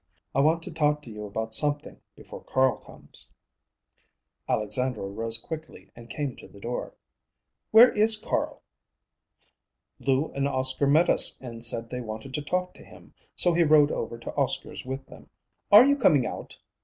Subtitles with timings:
[0.33, 3.31] "I want to talk to you about something before Carl comes."
[4.49, 6.95] Alexandra rose quickly and came to the door.
[7.69, 8.63] "Where is Carl?"
[9.99, 13.61] "Lou and Oscar met us and said they wanted to talk to him, so he
[13.63, 15.29] rode over to Oscar's with them.
[15.71, 16.57] Are you coming out?"